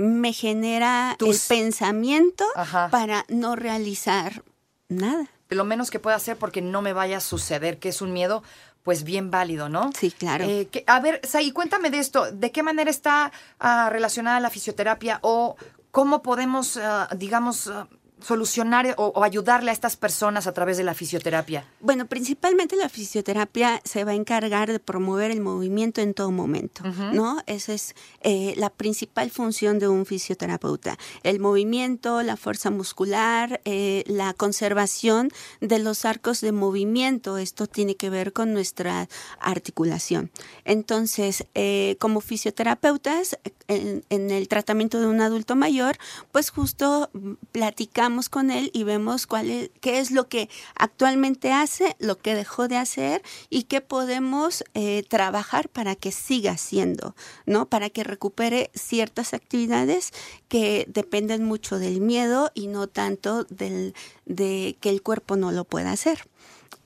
me 0.00 0.32
genera 0.32 1.14
Tus- 1.18 1.48
el 1.50 1.56
pensamiento 1.58 2.44
Ajá. 2.56 2.88
para 2.90 3.26
no 3.28 3.54
realizar 3.56 4.42
nada. 4.88 5.26
lo 5.50 5.64
menos 5.64 5.90
que 5.90 6.00
pueda 6.00 6.16
hacer 6.16 6.36
porque 6.36 6.62
no 6.62 6.82
me 6.82 6.92
vaya 6.92 7.18
a 7.18 7.20
suceder, 7.20 7.78
que 7.78 7.88
es 7.90 8.02
un 8.02 8.12
miedo 8.12 8.42
pues 8.82 9.04
bien 9.04 9.30
válido, 9.30 9.68
¿no? 9.68 9.90
Sí, 9.98 10.10
claro. 10.10 10.44
Eh, 10.44 10.68
que- 10.70 10.84
a 10.86 11.00
ver, 11.00 11.20
Sai, 11.26 11.52
cuéntame 11.52 11.90
de 11.90 11.98
esto, 12.00 12.30
¿de 12.32 12.50
qué 12.52 12.62
manera 12.62 12.90
está 12.90 13.30
ah, 13.60 13.88
relacionada 13.90 14.40
la 14.40 14.50
fisioterapia 14.50 15.20
o 15.22 15.56
cómo 15.90 16.22
podemos, 16.22 16.76
ah, 16.76 17.08
digamos, 17.16 17.68
ah, 17.68 17.86
solucionar 18.24 18.94
o, 18.96 19.06
o 19.08 19.22
ayudarle 19.22 19.70
a 19.70 19.74
estas 19.74 19.96
personas 19.96 20.46
a 20.46 20.52
través 20.52 20.76
de 20.76 20.84
la 20.84 20.94
fisioterapia? 20.94 21.66
Bueno, 21.80 22.06
principalmente 22.06 22.76
la 22.76 22.88
fisioterapia 22.88 23.80
se 23.84 24.04
va 24.04 24.12
a 24.12 24.14
encargar 24.14 24.72
de 24.72 24.78
promover 24.78 25.30
el 25.30 25.40
movimiento 25.40 26.00
en 26.00 26.14
todo 26.14 26.30
momento. 26.30 26.82
¿no? 27.12 27.42
Esa 27.46 27.72
es 27.74 27.94
eh, 28.22 28.54
la 28.56 28.70
principal 28.70 29.30
función 29.30 29.78
de 29.78 29.88
un 29.88 30.06
fisioterapeuta. 30.06 30.98
El 31.22 31.40
movimiento, 31.40 32.22
la 32.22 32.36
fuerza 32.36 32.70
muscular, 32.70 33.60
eh, 33.64 34.04
la 34.06 34.32
conservación 34.34 35.30
de 35.60 35.78
los 35.78 36.04
arcos 36.04 36.40
de 36.40 36.52
movimiento. 36.52 37.38
Esto 37.38 37.66
tiene 37.66 37.96
que 37.96 38.10
ver 38.10 38.32
con 38.32 38.52
nuestra 38.52 39.08
articulación. 39.40 40.30
Entonces, 40.64 41.46
eh, 41.54 41.96
como 42.00 42.20
fisioterapeutas, 42.20 43.38
en, 43.68 44.04
en 44.10 44.30
el 44.30 44.48
tratamiento 44.48 45.00
de 45.00 45.06
un 45.06 45.20
adulto 45.20 45.56
mayor, 45.56 45.96
pues 46.32 46.50
justo 46.50 47.10
platicamos 47.52 48.13
con 48.28 48.50
él 48.50 48.70
y 48.72 48.84
vemos 48.84 49.26
cuál 49.26 49.50
es, 49.50 49.70
qué 49.80 49.98
es 49.98 50.10
lo 50.10 50.28
que 50.28 50.48
actualmente 50.76 51.52
hace, 51.52 51.96
lo 51.98 52.18
que 52.18 52.34
dejó 52.34 52.68
de 52.68 52.76
hacer 52.76 53.22
y 53.50 53.64
qué 53.64 53.80
podemos 53.80 54.64
eh, 54.74 55.04
trabajar 55.08 55.68
para 55.68 55.96
que 55.96 56.12
siga 56.12 56.52
haciendo, 56.52 57.14
¿no? 57.46 57.66
Para 57.68 57.90
que 57.90 58.04
recupere 58.04 58.70
ciertas 58.74 59.34
actividades 59.34 60.12
que 60.48 60.86
dependen 60.88 61.44
mucho 61.44 61.78
del 61.78 62.00
miedo 62.00 62.50
y 62.54 62.68
no 62.68 62.86
tanto 62.86 63.44
del, 63.44 63.94
de 64.24 64.76
que 64.80 64.90
el 64.90 65.02
cuerpo 65.02 65.36
no 65.36 65.52
lo 65.52 65.64
pueda 65.64 65.92
hacer. 65.92 66.28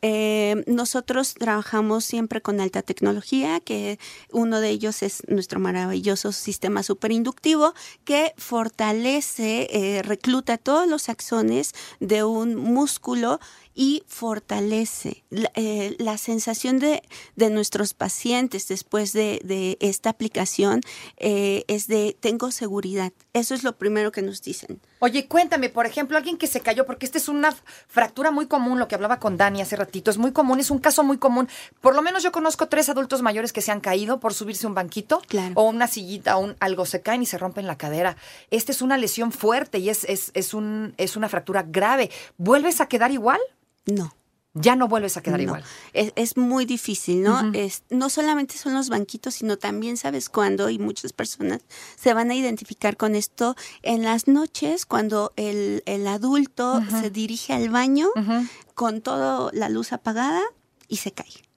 Eh, 0.03 0.63
nosotros 0.67 1.35
trabajamos 1.35 2.05
siempre 2.05 2.41
con 2.41 2.61
alta 2.61 2.83
tecnología, 2.83 3.61
que 3.61 3.99
uno 4.33 4.61
de 4.61 4.71
ellos 4.71 5.03
es 5.03 5.23
nuestro 5.29 5.61
maravilloso 5.61 6.33
sistema 6.33 6.83
superinductivo 6.83 7.75
que 8.05 8.33
fortalece, 8.37 9.69
eh, 9.71 10.03
recluta 10.03 10.59
todos 10.59 10.89
los 10.89 11.09
axones 11.09 11.75
de 12.01 12.25
un 12.25 12.55
músculo 12.55 13.41
y 13.79 14.03
fortalece 14.09 15.23
la, 15.31 15.53
eh, 15.55 15.95
la 16.01 16.19
sensación 16.19 16.81
de, 16.81 17.01
de, 17.37 17.49
nuestros 17.49 17.95
pacientes 17.95 18.67
después 18.67 19.13
de, 19.13 19.41
de 19.45 19.79
esta 19.81 20.11
aplicación 20.11 20.81
eh, 21.17 21.65
es 21.69 21.87
de 21.87 22.17
tengo 22.19 22.51
seguridad. 22.51 23.13
Eso 23.35 23.55
es 23.55 23.63
lo 23.63 23.79
primero 23.79 24.11
que 24.11 24.21
nos 24.21 24.43
dicen. 24.43 24.81
Oye, 24.99 25.29
cuéntame, 25.29 25.69
por 25.69 25.87
ejemplo, 25.87 26.17
alguien 26.17 26.39
que 26.39 26.49
se 26.49 26.61
cayó, 26.61 26.87
porque 26.87 27.07
esta 27.07 27.19
es 27.19 27.29
una 27.29 27.55
fractura 27.87 28.33
muy 28.33 28.47
común, 28.47 28.81
lo 28.81 28.89
que 28.89 28.97
hablaba 28.97 29.21
con 29.21 29.37
Dani 29.37 29.61
hace 29.61 29.77
ratito, 29.79 30.11
es 30.11 30.19
muy 30.19 30.33
común, 30.33 30.61
es 30.61 30.71
un 30.71 30.79
caso 30.79 31.03
muy 31.03 31.19
común. 31.19 31.49
Por 31.81 31.95
lo 31.95 32.03
menos 32.03 32.23
yo 32.23 32.33
conozco 32.33 32.69
tres 32.69 32.89
adultos 32.89 33.23
mayores 33.23 33.53
que 33.53 33.61
se 33.61 33.73
han 33.73 33.81
caído 33.81 34.21
por 34.21 34.35
subirse 34.35 34.67
un 34.67 34.75
banquito 34.75 35.23
claro. 35.27 35.53
o 35.55 35.65
una 35.69 35.87
sillita 35.87 36.37
o 36.37 36.41
un, 36.41 36.57
algo, 36.61 36.87
se 36.87 37.01
caen 37.01 37.23
y 37.23 37.27
se 37.27 37.39
rompen 37.39 37.67
la 37.67 37.79
cadera. 37.79 38.17
Esta 38.51 38.73
es 38.73 38.83
una 38.83 38.99
lesión 38.99 39.33
fuerte 39.33 39.79
y 39.79 39.89
es, 39.89 40.05
es, 40.05 40.31
es, 40.35 40.55
un, 40.55 40.95
es 40.97 41.17
una 41.17 41.29
fractura 41.29 41.63
grave. 41.63 42.11
¿Vuelves 42.37 42.81
a 42.81 42.87
quedar 42.87 43.11
igual? 43.11 43.41
No. 43.87 44.13
Ya 44.61 44.77
no 44.77 44.89
vuelves 44.89 45.17
a 45.17 45.23
quedar 45.23 45.39
no. 45.39 45.45
igual. 45.45 45.65
Es, 45.93 46.13
es, 46.17 46.37
muy 46.37 46.65
difícil, 46.65 47.23
¿no? 47.23 47.35
Uh 47.35 47.43
-huh. 47.43 47.57
es, 47.57 47.83
no 47.91 48.11
solamente 48.11 48.57
son 48.57 48.75
los 48.75 48.89
banquitos, 48.89 49.35
sino 49.35 49.57
también 49.57 49.97
sabes 49.97 50.29
cuándo, 50.29 50.71
y 50.71 50.79
muchas 50.79 51.13
personas 51.13 51.61
se 51.97 52.15
van 52.15 52.31
a 52.31 52.35
identificar 52.35 52.97
con 52.97 53.15
esto 53.15 53.57
en 53.83 54.03
las 54.03 54.27
noches, 54.27 54.87
cuando 54.87 55.33
el, 55.37 55.83
el 55.87 56.07
adulto 56.07 56.75
uh 56.75 56.81
-huh. 56.81 57.01
se 57.01 57.11
dirige 57.11 57.53
al 57.53 57.69
baño 57.69 58.09
uh 58.15 58.21
-huh. 58.21 58.49
con 58.75 59.01
toda 59.01 59.51
la 59.53 59.69
luz 59.69 59.93
apagada 59.93 60.43
y 60.89 60.97
se 60.97 61.13
cae. 61.13 61.49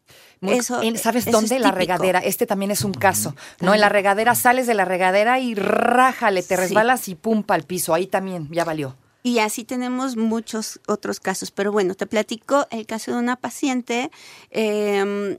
Muy, 0.42 0.56
eso, 0.56 0.82
en, 0.82 0.98
¿Sabes 0.98 1.28
eso 1.28 1.38
dónde? 1.38 1.56
Es 1.56 1.62
la 1.62 1.72
regadera. 1.72 2.20
Este 2.20 2.48
también 2.48 2.72
es 2.72 2.84
un 2.84 2.94
caso. 2.94 3.36
¿No? 3.60 3.76
En 3.76 3.80
la 3.80 3.90
regadera 3.90 4.34
sales 4.34 4.66
de 4.66 4.74
la 4.74 4.86
regadera 4.86 5.40
y 5.40 5.54
rájale, 5.54 6.42
te 6.42 6.56
resbalas 6.58 7.02
sí. 7.02 7.12
y 7.12 7.16
pum 7.16 7.44
al 7.48 7.64
piso. 7.64 7.94
Ahí 7.94 8.08
también, 8.08 8.50
ya 8.52 8.66
valió. 8.66 8.96
Y 9.24 9.40
así 9.40 9.64
tenemos 9.64 10.18
muchos 10.18 10.80
otros 10.88 11.20
casos. 11.20 11.52
Pero 11.52 11.72
bueno, 11.72 11.96
te 11.96 12.08
platico 12.08 12.68
el 12.72 12.86
caso 12.86 13.12
de 13.12 13.18
una 13.18 13.36
paciente, 13.36 14.12
eh, 14.50 15.38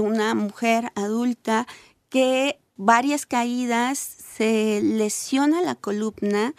una 0.00 0.34
mujer 0.34 0.90
adulta 0.94 1.66
que 2.08 2.58
varias 2.76 3.26
caídas 3.26 3.98
se 3.98 4.80
lesiona 4.82 5.62
la 5.62 5.74
columna 5.74 6.54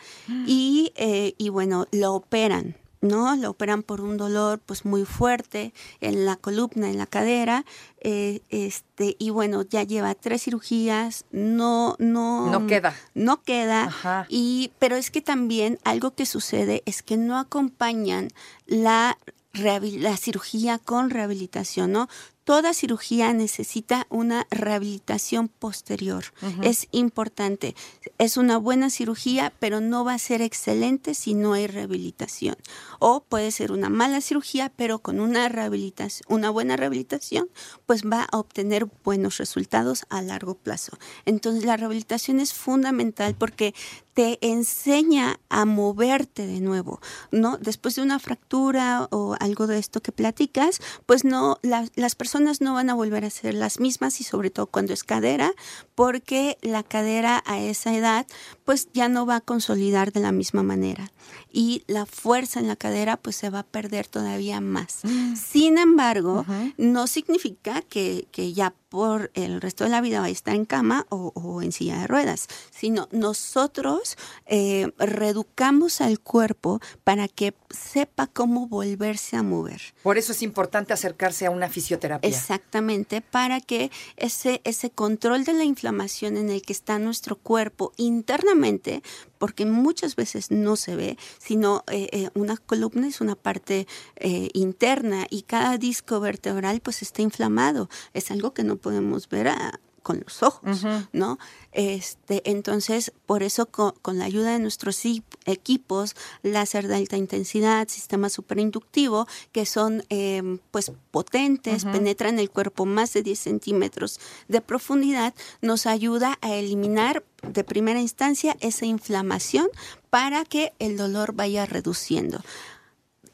y, 0.46 0.94
eh, 0.96 1.34
y 1.38 1.50
bueno, 1.50 1.88
lo 1.92 2.14
operan. 2.14 2.76
¿No? 3.06 3.36
Lo 3.36 3.52
operan 3.52 3.84
por 3.84 4.02
un 4.02 4.18
dolor 4.18 4.60
pues 4.60 4.86
muy 4.86 5.06
fuerte 5.06 5.74
en 6.02 6.26
la 6.26 6.36
columna, 6.36 6.90
en 6.90 6.98
la 6.98 7.06
cadera, 7.06 7.66
eh, 8.02 8.42
este, 8.50 9.16
y 9.20 9.30
bueno, 9.30 9.64
ya 9.64 9.84
lleva 9.84 10.16
tres 10.16 10.44
cirugías, 10.44 11.26
no, 11.32 11.96
no, 12.00 12.52
no 12.52 12.68
queda. 12.68 12.96
No 13.14 13.42
queda. 13.44 13.86
Ajá. 13.86 14.26
Y, 14.30 14.72
pero 14.80 14.96
es 14.96 15.12
que 15.12 15.22
también 15.22 15.80
algo 15.84 16.16
que 16.16 16.26
sucede 16.26 16.84
es 16.86 17.04
que 17.04 17.18
no 17.18 17.38
acompañan 17.38 18.30
la 18.66 19.18
la 19.64 20.18
cirugía 20.18 20.80
con 20.80 21.10
rehabilitación, 21.10 21.94
¿no? 21.94 22.10
Toda 22.46 22.76
cirugía 22.76 23.34
necesita 23.34 24.06
una 24.12 24.46
rehabilitación 24.52 25.48
posterior. 25.48 26.26
Uh 26.44 26.46
-huh. 26.46 26.68
Es 26.68 26.88
importante. 26.92 27.76
Es 28.20 28.38
una 28.38 28.58
buena 28.58 28.92
cirugía, 28.92 29.52
pero 29.60 29.82
no 29.82 30.06
va 30.06 30.14
a 30.14 30.20
ser 30.20 30.44
excelente 30.44 31.16
si 31.16 31.34
no 31.34 31.54
hay 31.54 31.66
rehabilitación. 31.66 32.56
O 33.00 33.22
puede 33.22 33.50
ser 33.50 33.72
una 33.72 33.90
mala 33.90 34.22
cirugía, 34.22 34.72
pero 34.76 35.00
con 35.00 35.20
una 35.20 35.50
rehabilitación, 35.50 36.24
una 36.30 36.52
buena 36.52 36.78
rehabilitación, 36.78 37.50
pues 37.88 38.04
va 38.04 38.28
a 38.32 38.38
obtener 38.38 38.88
buenos 39.04 39.38
resultados 39.40 40.06
a 40.10 40.22
largo 40.22 40.54
plazo. 40.54 41.00
Entonces 41.26 41.66
la 41.66 41.78
rehabilitación 41.78 42.40
es 42.40 42.54
fundamental 42.54 43.34
porque 43.34 43.74
te 44.16 44.40
enseña 44.42 45.42
a 45.50 45.66
moverte 45.66 46.48
de 46.48 46.62
nuevo, 46.62 47.02
¿no? 47.32 47.58
Después 47.58 47.96
de 47.96 48.02
una 48.02 48.18
fractura 48.18 49.10
o 49.12 49.36
algo 49.42 49.68
de 49.68 49.78
esto 49.78 50.02
que 50.02 50.14
platicas, 50.14 50.80
pues 51.06 51.26
no, 51.26 51.60
la, 51.62 51.86
las 51.96 52.16
personas 52.16 52.62
no 52.62 52.74
van 52.74 52.90
a 52.90 52.94
volver 52.94 53.26
a 53.26 53.30
ser 53.30 53.54
las 53.54 53.82
mismas 53.82 54.22
y 54.22 54.24
sobre 54.24 54.50
todo 54.50 54.68
cuando 54.68 54.94
es 54.94 55.04
cadera, 55.04 55.52
porque 55.96 56.58
la 56.62 56.82
cadera 56.82 57.44
a 57.46 57.60
esa 57.60 57.94
edad, 57.94 58.26
pues 58.64 58.88
ya 58.94 59.10
no 59.10 59.26
va 59.26 59.36
a 59.36 59.42
consolidar 59.42 60.14
de 60.14 60.22
la 60.22 60.32
misma 60.32 60.64
manera 60.64 61.12
y 61.52 61.84
la 61.88 62.06
fuerza 62.06 62.60
en 62.60 62.68
la 62.68 62.76
cadera 62.76 63.16
pues 63.16 63.38
se 63.38 63.50
va 63.50 63.60
a 63.60 63.64
perder 63.64 64.08
todavía 64.08 64.60
más. 64.60 65.00
Mm. 65.04 65.36
Sin 65.36 65.78
embargo, 65.78 66.46
uh 66.48 66.52
-huh. 66.52 66.74
no 66.78 67.08
significa 67.08 67.82
que, 67.82 68.28
que, 68.32 68.54
ya 68.54 68.74
por 68.96 69.30
el 69.34 69.60
resto 69.60 69.84
de 69.84 69.90
la 69.90 70.00
vida 70.00 70.22
va 70.22 70.28
a 70.28 70.30
estar 70.30 70.56
en 70.56 70.64
cama 70.64 71.06
o, 71.10 71.34
o 71.36 71.62
en 71.62 71.74
silla 71.74 72.00
de 72.00 72.08
ruedas, 72.08 72.48
sino 72.72 73.10
nosotros 73.12 74.16
eh, 74.46 74.90
reeducamos 74.98 76.00
al 76.00 76.22
cuerpo 76.22 76.80
para 77.04 77.28
que 77.28 77.54
sepa 77.72 78.28
cómo 78.28 78.70
volverse 78.70 79.36
a 79.36 79.44
mover. 79.44 79.82
Por 80.02 80.18
eso 80.18 80.32
es 80.32 80.42
importante 80.42 80.94
acercarse 80.94 81.46
a 81.46 81.52
una 81.52 81.68
fisioterapia. 81.68 82.26
Exactamente, 82.26 83.20
para 83.20 83.60
que 83.60 83.92
ese, 84.16 84.62
ese 84.64 84.90
control 84.92 85.44
de 85.44 85.52
la 85.52 85.66
inflamación 85.66 86.38
en 86.38 86.50
el 86.50 86.62
que 86.62 86.72
está 86.72 86.98
nuestro 86.98 87.36
cuerpo 87.36 87.92
internamente, 87.98 89.04
porque 89.46 89.68
muchas 89.68 90.16
veces 90.16 90.50
no 90.50 90.76
se 90.76 90.96
ve, 90.96 91.20
sino 91.38 91.84
eh, 91.92 92.10
eh, 92.12 92.30
una 92.34 92.58
columna 92.58 93.08
es 93.08 93.22
una 93.22 93.36
parte 93.36 93.86
eh, 94.16 94.50
interna 94.54 95.28
y 95.30 95.44
cada 95.44 95.78
disco 95.78 96.20
vertebral 96.20 96.82
pues 96.82 97.04
está 97.04 97.22
inflamado. 97.22 97.88
Es 98.16 98.32
algo 98.32 98.56
que 98.56 98.64
no 98.64 98.78
podemos 98.78 99.30
ver 99.30 99.50
a, 99.50 99.80
con 100.06 100.22
los 100.24 100.44
ojos, 100.44 100.84
uh 100.84 100.88
-huh. 100.88 101.08
¿no? 101.14 101.40
Este, 101.72 102.44
entonces, 102.46 103.12
por 103.26 103.42
eso 103.42 103.66
con, 103.66 103.94
con, 104.04 104.20
la 104.20 104.26
ayuda 104.26 104.52
de 104.52 104.60
nuestros 104.60 105.02
equipos, 105.46 106.16
láser 106.44 106.88
de 106.88 106.96
alta 106.98 107.18
intensidad, 107.18 107.88
sistema 107.88 108.30
superinductivo, 108.30 109.28
que 109.52 109.66
son 109.66 110.04
eh, 110.12 110.60
pues 110.70 110.92
potentes, 111.10 111.84
uh 111.84 111.88
-huh. 111.88 111.92
penetran 111.94 112.38
el 112.38 112.52
cuerpo 112.52 112.86
más 112.86 113.14
de 113.14 113.24
10 113.24 113.40
centímetros 113.40 114.20
de 114.48 114.62
profundidad, 114.62 115.34
nos 115.64 115.88
ayuda 115.88 116.38
a 116.42 116.54
eliminar 116.54 117.24
de 117.42 117.64
primera 117.64 118.00
instancia 118.00 118.56
esa 118.60 118.86
inflamación 118.86 119.68
para 120.12 120.46
que 120.46 120.74
el 120.78 120.98
dolor 120.98 121.34
vaya 121.34 121.66
reduciendo. 121.66 122.42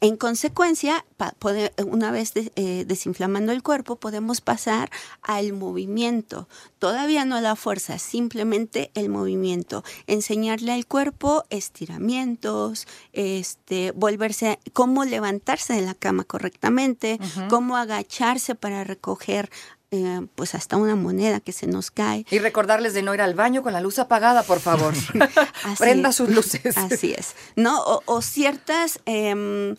En 0.02 0.16
consecuencia, 0.16 1.04
una 1.86 2.10
vez 2.10 2.32
eh, 2.34 2.84
desinflamando 2.88 3.52
el 3.52 3.62
cuerpo, 3.62 3.94
podemos 3.94 4.40
pasar 4.40 4.90
al 5.22 5.52
movimiento. 5.52 6.48
Todavía 6.80 7.24
no 7.24 7.40
la 7.40 7.54
fuerza, 7.54 8.00
simplemente 8.00 8.90
el 8.94 9.08
movimiento. 9.10 9.84
Enseñarle 10.08 10.72
al 10.72 10.86
cuerpo 10.86 11.44
estiramientos, 11.50 12.88
este, 13.12 13.92
volverse, 13.92 14.48
a, 14.48 14.58
cómo 14.72 15.04
levantarse 15.04 15.74
de 15.74 15.82
la 15.82 15.94
cama 15.94 16.24
correctamente, 16.24 17.18
uh 17.20 17.24
-huh. 17.24 17.48
cómo 17.48 17.76
agacharse 17.76 18.56
para 18.56 18.82
recoger 18.82 19.50
eh, 19.92 20.26
pues 20.34 20.54
hasta 20.54 20.78
una 20.78 20.96
moneda 20.96 21.40
que 21.40 21.52
se 21.52 21.66
nos 21.66 21.90
cae. 21.90 22.24
Y 22.30 22.38
recordarles 22.38 22.94
de 22.94 23.02
no 23.02 23.14
ir 23.14 23.20
al 23.20 23.34
baño 23.34 23.62
con 23.62 23.74
la 23.74 23.80
luz 23.82 23.98
apagada, 23.98 24.42
por 24.42 24.58
favor. 24.58 24.94
Prenda 25.78 26.08
es, 26.08 26.16
sus 26.16 26.30
luces. 26.30 26.78
Así 26.78 27.12
es. 27.16 27.34
¿No? 27.56 27.78
O, 27.82 28.02
o 28.06 28.22
ciertas 28.22 29.00
eh, 29.04 29.74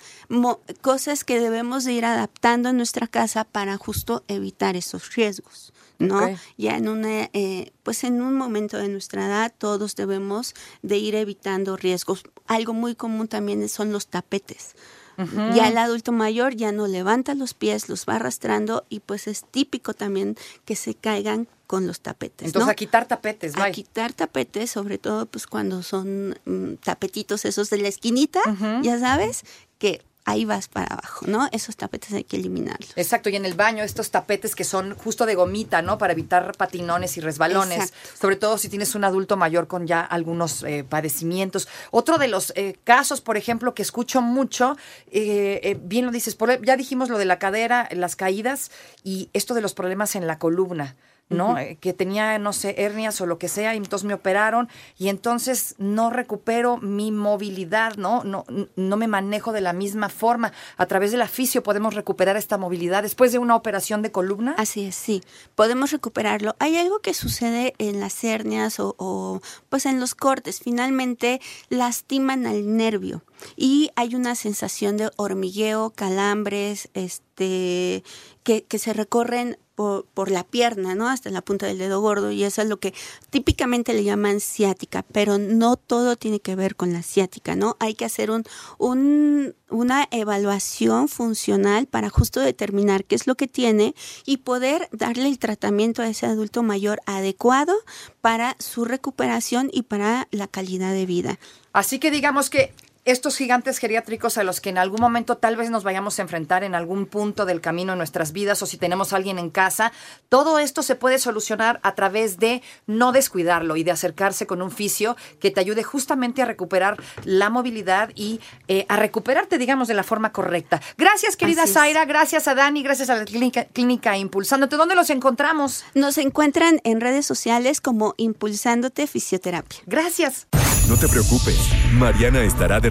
cosas 0.82 1.24
que 1.24 1.40
debemos 1.40 1.84
de 1.84 1.94
ir 1.94 2.06
adaptando 2.06 2.70
en 2.70 2.78
nuestra 2.78 3.08
casa 3.08 3.44
para 3.44 3.76
justo 3.78 4.24
evitar 4.28 4.76
esos 4.76 5.16
riesgos. 5.16 5.74
¿no? 5.98 6.18
Okay. 6.18 6.38
Ya 6.58 6.78
en 6.78 6.88
una, 6.88 7.30
eh, 7.34 7.72
pues 7.82 8.04
en 8.04 8.22
un 8.22 8.36
momento 8.36 8.78
de 8.78 8.90
nuestra 8.90 9.26
edad 9.26 9.54
todos 9.58 9.96
debemos 9.96 10.54
de 10.84 10.98
ir 10.98 11.16
evitando 11.16 11.76
riesgos. 11.76 12.24
Algo 12.46 12.74
muy 12.74 12.96
común 12.96 13.28
también 13.28 13.68
son 13.68 13.92
los 13.92 14.08
tapetes. 14.08 14.76
Uh 15.18 15.24
-huh. 15.24 15.56
Ya 15.56 15.68
el 15.68 15.78
adulto 15.78 16.12
mayor 16.12 16.56
ya 16.56 16.72
no 16.72 16.88
levanta 16.88 17.36
los 17.36 17.54
pies, 17.54 17.90
los 17.90 18.06
va 18.06 18.16
arrastrando 18.16 18.86
y 18.90 19.00
pues 19.00 19.28
es 19.28 19.44
típico 19.44 19.94
también 19.94 20.36
que 20.66 20.76
se 20.76 20.96
caigan 20.96 21.48
con 21.68 21.88
los 21.88 22.02
tapetes. 22.02 22.48
Entonces 22.48 22.68
¿no? 22.68 22.72
a 22.72 22.76
quitar 22.76 23.08
tapetes, 23.08 23.58
A 23.58 23.72
quitar 23.72 24.14
tapetes, 24.14 24.70
sobre 24.70 24.98
todo 24.98 25.26
pues 25.26 25.48
cuando 25.48 25.82
son 25.82 26.38
mm, 26.46 26.76
tapetitos 26.84 27.46
esos 27.46 27.70
de 27.70 27.78
la 27.78 27.88
esquinita, 27.88 28.42
uh 28.46 28.52
-huh. 28.52 28.84
ya 28.84 29.00
sabes, 29.00 29.44
que 29.80 30.02
ahí 30.26 30.46
vas 30.46 30.68
para 30.70 30.88
abajo, 30.94 31.26
¿no? 31.28 31.50
Esos 31.52 31.76
tapetes 31.76 32.14
hay 32.14 32.24
que 32.24 32.38
eliminarlos. 32.38 32.94
Exacto, 32.96 33.30
y 33.30 33.36
en 33.36 33.46
el 33.46 33.56
baño 33.56 33.84
estos 33.84 34.10
tapetes 34.10 34.56
que 34.56 34.64
son 34.64 34.96
justo 34.96 35.26
de 35.26 35.36
gomita, 35.36 35.82
¿no? 35.82 35.98
Para 35.98 36.14
evitar 36.14 36.56
patinones 36.58 37.18
y 37.18 37.22
resbalones, 37.22 37.78
Exacto. 37.92 38.18
sobre 38.22 38.36
todo 38.38 38.58
si 38.58 38.70
tienes 38.70 38.96
un 38.96 39.04
adulto 39.04 39.36
mayor 39.36 39.68
con 39.68 39.86
ya 39.86 40.02
algunos 40.02 40.64
eh, 40.64 40.86
padecimientos. 40.88 41.68
Otro 41.92 42.18
de 42.18 42.28
los 42.30 42.54
eh, 42.56 42.78
casos, 42.84 43.20
por 43.22 43.36
ejemplo, 43.38 43.74
que 43.74 43.82
escucho 43.82 44.22
mucho, 44.22 44.78
eh, 45.12 45.60
eh, 45.64 45.78
bien 45.82 46.06
lo 46.06 46.12
dices, 46.12 46.36
por- 46.36 46.64
ya 46.66 46.78
dijimos 46.78 47.10
lo 47.10 47.18
de 47.18 47.26
la 47.26 47.38
cadera, 47.40 47.90
las 47.92 48.16
caídas 48.16 48.72
y 49.04 49.30
esto 49.34 49.54
de 49.54 49.62
los 49.62 49.74
problemas 49.74 50.16
en 50.16 50.26
la 50.28 50.40
columna. 50.40 50.96
¿No? 51.34 51.58
Eh, 51.58 51.78
Que 51.80 51.94
tenía, 51.94 52.38
no 52.40 52.54
sé, 52.54 52.76
hernias 52.78 53.20
o 53.22 53.26
lo 53.26 53.38
que 53.38 53.48
sea, 53.48 53.74
y 53.74 53.78
entonces 53.78 54.06
me 54.06 54.14
operaron, 54.14 54.70
y 54.98 55.10
entonces 55.10 55.76
no 55.78 56.10
recupero 56.10 56.78
mi 56.78 57.12
movilidad, 57.12 57.96
¿no? 57.96 58.24
No, 58.24 58.46
no 58.76 58.98
me 58.98 59.08
manejo 59.08 59.52
de 59.52 59.62
la 59.62 59.74
misma 59.74 60.10
forma. 60.10 60.54
A 60.78 60.86
través 60.86 61.12
del 61.12 61.24
fisio 61.28 61.64
podemos 61.64 61.94
recuperar 61.94 62.38
esta 62.38 62.58
movilidad 62.58 63.04
después 63.04 63.32
de 63.32 63.40
una 63.40 63.56
operación 63.56 64.02
de 64.02 64.12
columna. 64.12 64.56
Así 64.58 64.86
es, 64.86 64.96
sí. 64.96 65.24
Podemos 65.56 65.92
recuperarlo. 65.92 66.56
Hay 66.60 66.78
algo 66.78 67.00
que 67.00 67.14
sucede 67.14 67.74
en 67.78 68.00
las 68.00 68.24
hernias 68.24 68.80
o, 68.80 68.96
o, 68.98 69.42
pues 69.70 69.86
en 69.86 70.00
los 70.00 70.16
cortes. 70.16 70.60
Finalmente 70.60 71.42
lastiman 71.70 72.46
al 72.46 72.76
nervio 72.76 73.24
y 73.56 73.92
hay 73.96 74.16
una 74.16 74.36
sensación 74.36 74.98
de 74.98 75.10
hormigueo, 75.16 75.92
calambres, 75.92 76.90
este, 76.94 78.04
que, 78.44 78.64
que 78.64 78.80
se 78.80 78.94
recorren 78.94 79.58
por, 79.76 80.32
la 80.32 80.44
pierna, 80.44 80.96
¿no? 80.96 81.10
Hasta 81.10 81.30
la 81.30 81.42
punta 81.42 81.66
del 81.66 81.78
dedo 81.78 82.00
gordo 82.02 82.32
y 82.32 82.44
eso 82.44 82.62
es 82.62 82.68
lo 82.68 82.78
que 82.80 82.94
típicamente 83.30 83.94
le 83.94 84.04
llaman 84.04 84.40
ciática, 84.40 85.04
pero 85.12 85.38
no 85.38 85.78
todo 85.78 86.16
tiene 86.16 86.40
que 86.40 86.56
ver 86.56 86.76
con 86.76 86.94
la 86.94 87.02
ciática, 87.02 87.56
¿no? 87.56 87.76
Hay 87.80 87.96
que 87.96 88.06
hacer 88.06 88.30
un, 88.30 88.44
un, 88.78 89.56
una 89.70 90.08
evaluación 90.12 91.08
funcional 91.08 91.88
para 91.88 92.10
justo 92.10 92.40
determinar 92.40 93.06
qué 93.06 93.16
es 93.16 93.28
lo 93.28 93.36
que 93.36 93.48
tiene 93.48 93.96
y 94.26 94.38
poder 94.38 94.90
darle 94.92 95.28
el 95.28 95.40
tratamiento 95.40 96.02
a 96.02 96.08
ese 96.08 96.26
adulto 96.26 96.64
mayor 96.64 97.02
adecuado 97.06 97.74
para 98.22 98.56
su 98.60 98.86
recuperación 98.86 99.70
y 99.74 99.84
para 99.84 100.28
la 100.32 100.48
calidad 100.48 100.94
de 100.94 101.06
vida. 101.06 101.40
Así 101.74 102.00
que 102.00 102.12
digamos 102.12 102.50
que 102.50 102.74
estos 103.06 103.36
gigantes 103.36 103.78
geriátricos 103.80 104.38
a 104.38 104.44
los 104.44 104.62
que 104.62 104.70
en 104.70 104.78
algún 104.78 105.02
momento 105.02 105.38
tal 105.38 105.56
vez 105.56 105.70
nos 105.70 105.84
vayamos 105.84 106.20
a 106.20 106.22
enfrentar 106.22 106.64
en 106.64 106.76
algún 106.76 107.06
punto 107.06 107.46
del 107.46 107.62
camino 107.62 107.94
en 107.94 107.98
nuestras 107.98 108.32
vidas 108.32 108.62
o 108.62 108.66
si 108.66 108.78
tenemos 108.78 109.14
a 109.14 109.18
alguien 109.18 109.40
en 109.40 109.50
casa, 109.50 109.92
todo 110.30 110.60
esto 110.60 110.84
se 110.84 110.96
puede 110.96 111.20
solucionar 111.20 111.80
a 111.84 111.96
través 111.96 112.38
de 112.38 112.62
no 112.88 113.12
descuidarlo 113.12 113.76
y 113.76 113.84
de 113.84 113.92
acercarse 113.92 114.48
con 114.48 114.62
un 114.62 114.72
fisio 114.72 115.18
que 115.40 115.52
te 115.52 115.60
ayude 115.60 115.84
justamente 115.84 116.42
a 116.42 116.46
recuperar 116.46 116.98
la 117.26 117.50
movilidad 117.50 118.10
y 118.16 118.40
eh, 118.68 118.86
a 118.90 118.96
recuperarte, 118.96 119.58
digamos, 119.58 119.88
de 119.88 119.94
la 119.94 120.04
forma 120.04 120.32
correcta. 120.32 120.82
Gracias, 120.98 121.36
querida. 121.36 121.68
Zaira, 121.68 122.06
gracias 122.06 122.48
a 122.48 122.56
Dani, 122.56 122.84
gracias 122.84 123.10
a 123.10 123.16
la 123.16 123.26
clínica, 123.26 123.66
clínica 123.66 124.18
Impulsándote. 124.18 124.76
¿Dónde 124.76 124.96
los 124.96 125.10
encontramos? 125.10 125.84
Nos 125.94 126.18
encuentran 126.18 126.80
en 126.84 127.02
redes 127.02 127.26
sociales 127.26 127.82
como 127.82 128.14
Impulsándote 128.18 129.08
Fisioterapia. 129.08 129.80
Gracias. 129.86 130.48
No 130.90 130.98
te 130.98 131.08
preocupes, 131.08 131.58
Mariana 131.94 132.44
estará 132.44 132.82
de 132.82 132.90